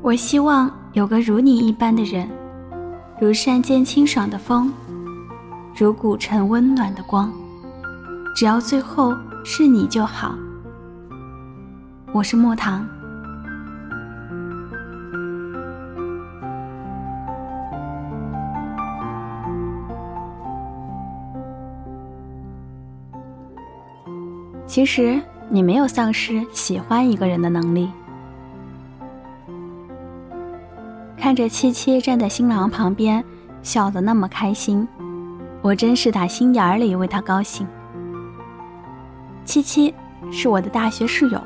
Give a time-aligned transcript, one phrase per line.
[0.00, 2.26] 我希望有个如你一般的人，
[3.20, 4.72] 如山间清爽的风，
[5.76, 7.30] 如古城温暖的光。
[8.34, 10.34] 只要最后是你就好。
[12.10, 12.88] 我是莫糖。
[24.78, 27.90] 其实你没有丧失喜欢一个人的能力。
[31.16, 33.24] 看着七七站在新郎旁边，
[33.60, 34.86] 笑得那么开心，
[35.62, 37.66] 我真是打心眼里为他高兴。
[39.44, 39.92] 七七
[40.30, 41.42] 是我的大学室友，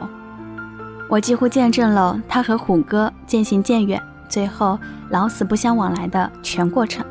[1.08, 4.78] 我几乎见证了他和虎哥渐行渐远，最后
[5.08, 7.02] 老死不相往来的全过程。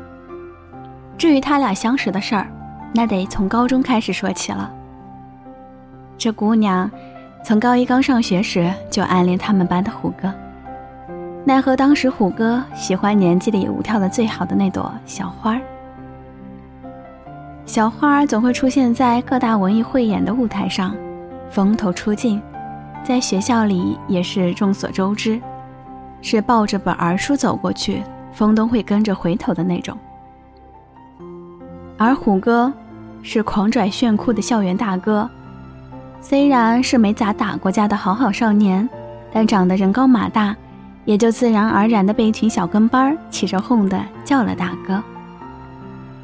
[1.18, 2.46] 至于他俩相识的事儿，
[2.94, 4.72] 那得从高中开始说起了。
[6.16, 6.90] 这姑娘
[7.44, 10.32] 从高一刚上学时就暗恋他们班的虎哥。
[11.44, 15.60] 奈何当时虎哥喜欢年级里舞跳的最好的那朵小花儿，
[17.66, 20.94] 小花儿总会出现在各大文艺汇演的舞台上，
[21.50, 22.40] 风头出尽，
[23.02, 25.40] 在学校里也是众所周知，
[26.20, 29.98] 是抱着本儿书走过去，风都会跟着回头的那种。
[31.98, 32.72] 而虎哥
[33.20, 35.28] 是狂拽炫酷的校园大哥，
[36.22, 38.88] 虽然是没咋打过架的好好少年，
[39.30, 40.56] 但长得人高马大。
[41.04, 45.02] 也就自然而然的被一群小跟班儿起着哄的叫了大哥。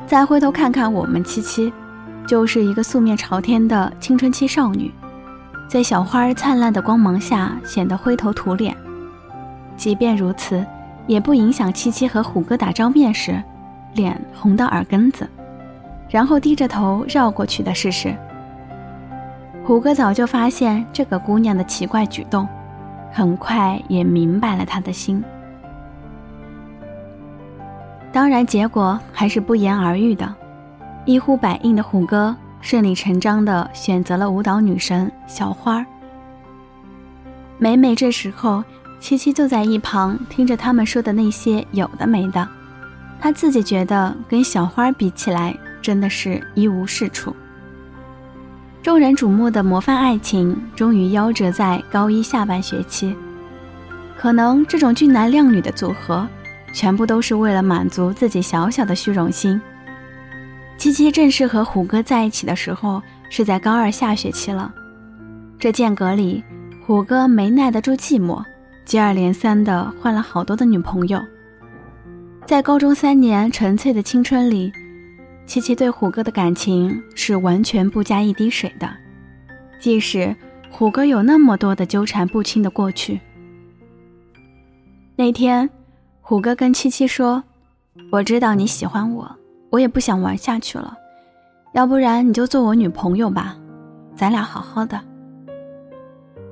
[0.07, 1.73] 再回头看看我们七七，
[2.29, 4.93] 就是一个素面朝天的青春期少女，
[5.67, 8.73] 在小花儿灿烂的光芒下显得灰头土脸。
[9.77, 10.65] 即便如此，
[11.09, 13.43] 也不影响七七和虎哥打照面时，
[13.95, 15.29] 脸红到耳根子，
[16.09, 18.15] 然后低着头绕过去的事实。
[19.69, 22.49] 虎哥早就发现这个姑娘的奇怪举动。
[23.13, 25.23] 很快也明白了他的心，
[28.11, 30.35] 当然结果还是不言而喻的。
[31.05, 35.85] 一呼百应的虎哥顺理成章地选择了舞蹈女神小花儿。
[37.59, 38.65] 每每这时候，
[38.99, 42.49] 七七就在一旁听着他们说的那些有的没的，
[43.21, 47.37] 他自己觉得跟小花比起来，真的是一无是处。
[48.83, 53.15] 众人瞩目的模范爱情终于夭折在高一下半学期。
[54.17, 56.27] 可能这种俊男靓女的组合，
[56.73, 59.61] 全部都是为了满足自己小小的虚荣心。
[60.77, 64.73] 七七正式和虎哥在一起的时候是在高二下学期了。
[65.59, 66.43] 这间隔里，
[66.87, 68.43] 虎哥没耐得住寂寞，
[68.85, 71.21] 接二连三的换了好多的女朋友。
[72.47, 74.73] 在高中三年纯粹的青春里。
[75.49, 78.87] 七七对虎哥的感情是完全不加一滴水的，
[79.81, 80.37] 即使
[80.71, 83.19] 虎哥有那么多的纠缠不清的过去。
[85.17, 85.69] 那天，
[86.21, 87.43] 虎哥跟七七说
[88.13, 89.27] ：“我知道你喜欢我，
[89.71, 90.95] 我也不想玩下去了，
[91.73, 93.57] 要不然你就做我女朋友吧，
[94.15, 95.01] 咱俩好好的。”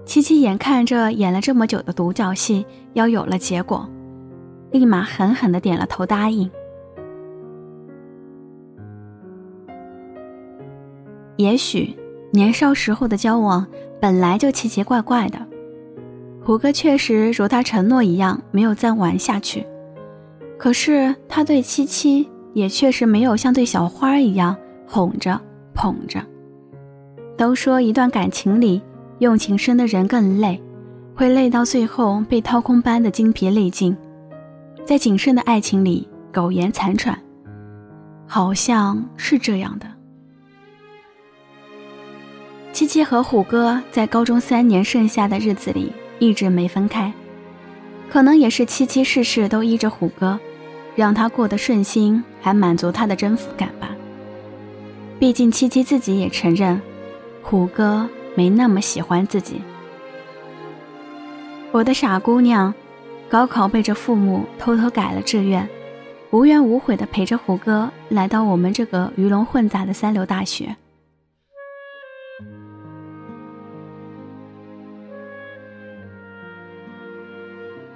[0.07, 2.65] 七七眼看着演了这么久的独角戏
[2.95, 3.87] 要有了结果，
[4.71, 6.51] 立马狠狠的点了头答应。
[11.37, 11.95] 也许
[12.33, 13.67] 年少时候的交往
[14.01, 15.39] 本来就奇奇怪怪的，
[16.45, 19.67] 胡歌确实如他承诺一样没有再玩下去，
[20.59, 25.41] 可是他对七七也确实没有像对小花一样哄着
[25.75, 26.23] 捧着。
[27.37, 28.81] 都说一段感情里
[29.19, 30.63] 用情深的人更累，
[31.15, 33.95] 会累到最后被掏空般的精疲力尽，
[34.85, 37.19] 在谨慎的爱情里苟延残喘，
[38.27, 39.87] 好像是这样的。
[42.77, 47.11] 七七和虎哥在高中三年剩下的日子里一直没分开，
[48.11, 50.39] 可能也是七七事事都依着虎哥，
[50.95, 53.97] 让他过得顺心，还满足他的征服感吧。
[55.19, 56.79] 毕竟七七自己也承认，
[57.43, 59.63] 虎哥没那么喜欢自己。
[61.73, 62.75] 我的傻姑娘，
[63.31, 65.67] 高考背着父母偷偷改了志愿，
[66.31, 70.77] 无怨无悔的陪着虎哥来到我们这个鱼龙混杂的三流大学。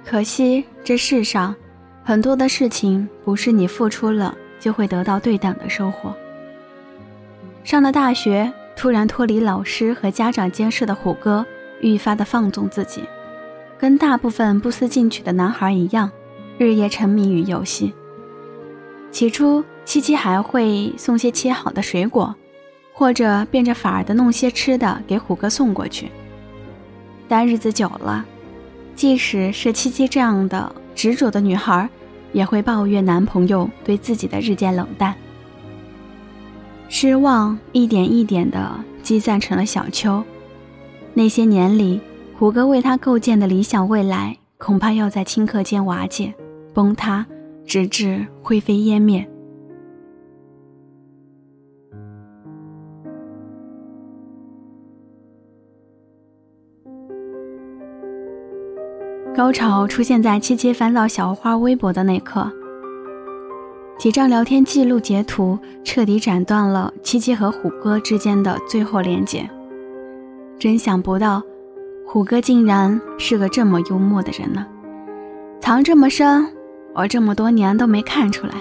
[0.05, 1.55] 可惜这世上，
[2.03, 6.13] 很多的事情不是你付出了就会得到对等的收获。
[7.63, 11.45] 上了大学，突然脱离老师和家长监视的虎哥，
[11.81, 13.03] 愈发的放纵自己，
[13.77, 16.11] 跟大部分不思进取的男孩一样，
[16.57, 17.93] 日夜沉迷于游戏。
[19.11, 22.35] 起初七七还会送些切好的水果，
[22.93, 26.09] 或者变着法儿的弄些吃的给虎哥送过去。
[27.27, 28.25] 但日子久了，
[29.01, 31.89] 即使是七七这样的执着的女孩，
[32.33, 35.15] 也会抱怨男朋友对自己的日渐冷淡。
[36.87, 40.23] 失望一点一点的积攒成了小丘。
[41.15, 41.99] 那些年里，
[42.37, 46.31] 虎哥为她构建的理想未来，恐怕要在顷刻间瓦解、
[46.71, 47.25] 崩塌，
[47.65, 49.27] 直至灰飞烟灭。
[59.41, 62.47] 高潮出现在七七翻到小花微博的那刻，
[63.97, 69.49] 几张聊天记录截图彻底斩断了七七和虎哥之间的最后连接。
[70.59, 71.41] 真想不到，
[72.05, 74.63] 虎哥竟然是个这么幽默的人呢，
[75.59, 76.45] 藏这么深，
[76.93, 78.53] 我这么多年都没看出来。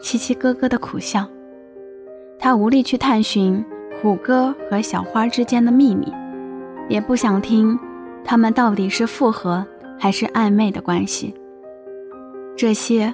[0.00, 1.24] 七七咯咯的苦笑，
[2.40, 3.64] 他无力去探寻
[4.02, 6.12] 虎哥和小花之间的秘密，
[6.88, 7.78] 也不想听
[8.24, 9.64] 他们到底是复合。
[9.98, 11.34] 还是暧昧的关系，
[12.56, 13.12] 这些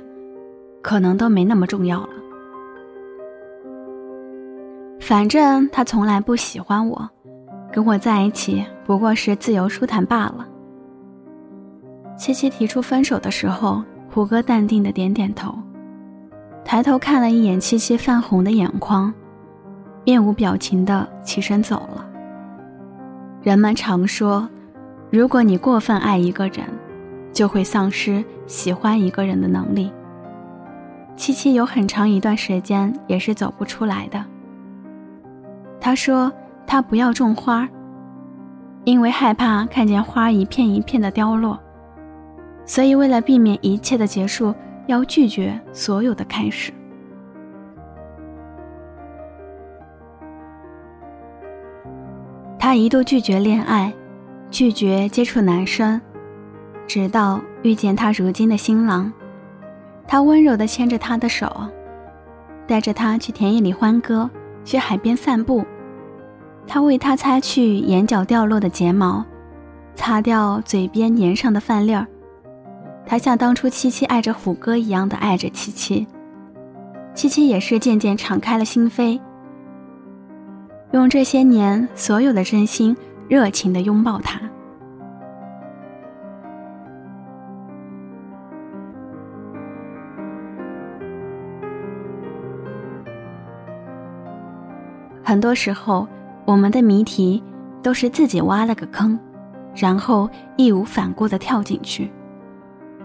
[0.83, 2.09] 可能都没那么重要了。
[5.01, 7.09] 反正他从来不喜欢我，
[7.73, 10.47] 跟我在一起不过是自由舒坦罢了。
[12.17, 15.55] 七七提出分手的时候，胡歌淡定的点点头，
[16.65, 19.13] 抬头看了一眼七七泛红的眼眶，
[20.05, 22.07] 面无表情的起身走了。
[23.43, 24.49] 人们常说。
[25.13, 26.65] 如果你过分爱一个人，
[27.35, 29.93] 就会丧失喜欢一个人的能力。
[31.17, 34.25] 七七有很长一段时间也是走不出来的。
[35.79, 36.33] 他说
[36.67, 37.69] 他不要种花，
[38.85, 41.61] 因为害怕看见花一片一片的凋落，
[42.65, 44.55] 所以为了避免一切的结束，
[44.87, 46.73] 要拒绝所有的开始。
[52.59, 53.93] 他一度拒绝恋爱。
[54.53, 55.99] 拒绝接触男生，
[56.87, 59.11] 直到遇见他如今的新郎。
[60.07, 61.51] 他温柔地牵着他的手，
[62.67, 64.29] 带着他去田野里欢歌，
[64.63, 65.65] 去海边散步。
[66.67, 69.25] 他为他擦去眼角掉落的睫毛，
[69.95, 72.07] 擦掉嘴边粘上的饭粒儿。
[73.07, 76.07] 他像当初七七爱着虎哥一样的爱着七七。
[77.15, 79.19] 七七也是渐渐敞开了心扉，
[80.93, 82.95] 用这些年所有的真心。
[83.29, 84.41] 热情的拥抱他。
[95.25, 96.07] 很多时候，
[96.45, 97.43] 我们的谜题
[97.83, 99.19] 都是自己挖了个坑，
[99.75, 102.11] 然后义无反顾的跳进去。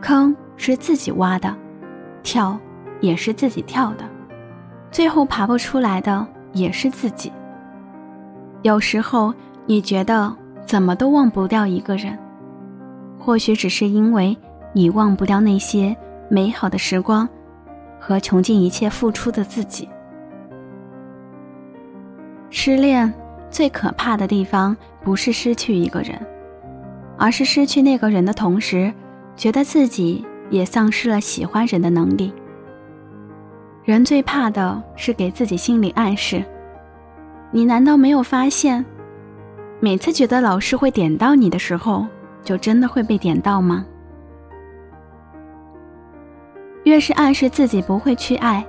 [0.02, 1.56] 坑是自己挖的，
[2.24, 2.60] 跳
[3.00, 4.04] 也是自己跳的，
[4.92, 7.32] 最后爬不出来的也是自己。
[8.64, 9.34] 有时候。
[9.70, 10.34] 你觉得
[10.66, 12.18] 怎么都忘不掉一个人，
[13.20, 14.36] 或许只是因为
[14.72, 15.96] 你忘不掉那些
[16.30, 17.28] 美好的时光，
[18.00, 19.90] 和穷尽一切付出的自己。
[22.50, 23.14] 失恋
[23.52, 26.18] 最可怕的地方，不是失去一个人，
[27.18, 28.94] 而是失去那个人的同时，
[29.36, 32.34] 觉得自己也丧失了喜欢人的能力。
[33.84, 36.42] 人最怕的是给自己心理暗示，
[37.52, 38.86] 你难道没有发现？
[39.80, 42.08] 每次觉得老师会点到你的时候，
[42.44, 43.86] 就真的会被点到吗？
[46.84, 48.66] 越是暗示自己不会去爱，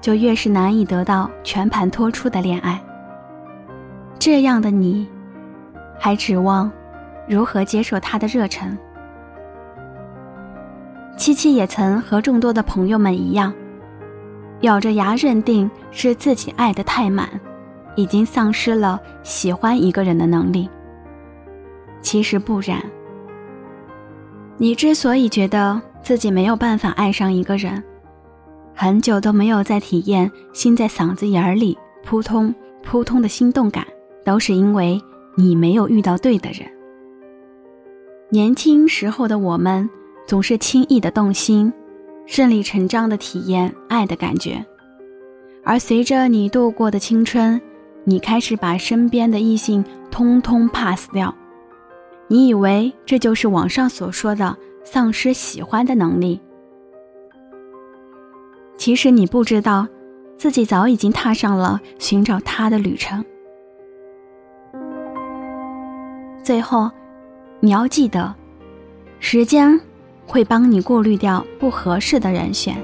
[0.00, 2.82] 就越是难以得到全盘托出的恋爱。
[4.18, 5.06] 这样的你，
[5.98, 6.70] 还指望
[7.28, 8.76] 如何接受他的热忱？
[11.16, 13.52] 七七也曾和众多的朋友们一样，
[14.62, 17.28] 咬着牙认定是自己爱的太满。
[17.94, 20.68] 已经丧失了喜欢一个人的能力。
[22.00, 22.82] 其实不然。
[24.58, 27.82] 你之所以觉得自己没有办法爱上一个人，
[28.74, 33.86] 很久都没有再体验心在嗓子眼里扑通扑通的心动感，
[34.24, 35.00] 都是因为
[35.36, 36.68] 你没有遇到对的人。
[38.28, 39.88] 年轻时候的我们，
[40.26, 41.72] 总是轻易的动心，
[42.26, 44.64] 顺理成章的体验爱的感觉，
[45.64, 47.60] 而随着你度过的青春。
[48.04, 51.34] 你开始把身边的异性通通 pass 掉，
[52.28, 56.40] 你以为这就是网上所说的丧失喜欢的能力。
[58.76, 59.86] 其实你不知道，
[60.36, 63.24] 自己早已经踏上了寻找他的旅程。
[66.42, 66.90] 最后，
[67.60, 68.34] 你要记得，
[69.20, 69.80] 时间
[70.26, 72.76] 会帮你过滤掉不合适的人选。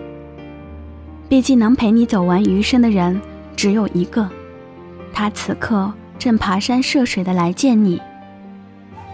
[1.29, 3.21] 毕竟能陪你走完余生的人
[3.57, 4.31] 只有一个，
[5.13, 8.01] 他此刻正爬山涉水的来见你。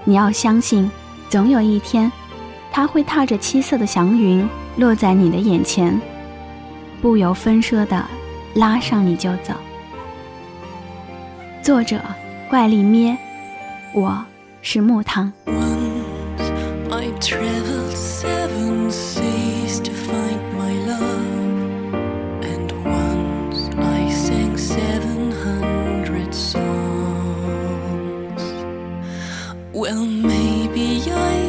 [0.04, 0.90] 你要相信，
[1.28, 2.10] 总有一天，
[2.70, 4.46] 他会踏着七色的祥云
[4.76, 6.00] 落在你的眼前，
[7.00, 8.04] 不由分说的
[8.54, 9.54] 拉上你就走。
[11.62, 12.00] 作者：
[12.50, 13.16] 怪力咩，
[13.94, 14.24] 我
[14.60, 15.32] 是木糖。
[29.74, 31.43] Well, maybe I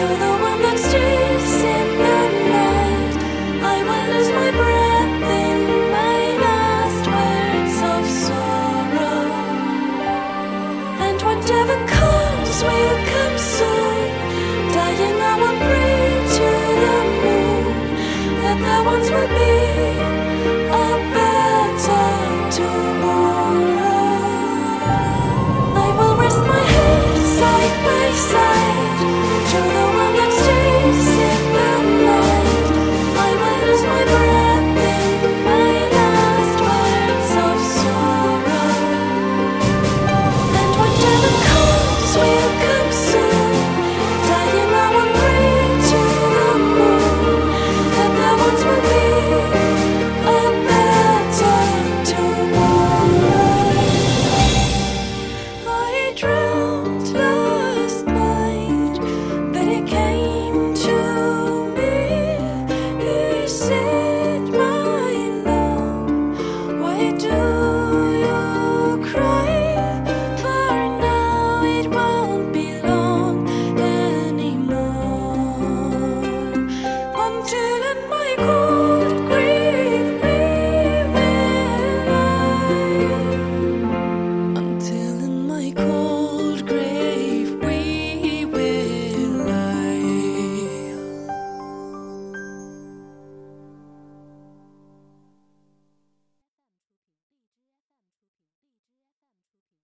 [0.00, 1.19] to the one that's to